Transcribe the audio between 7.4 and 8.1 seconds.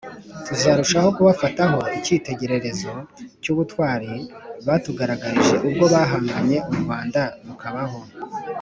rukabaho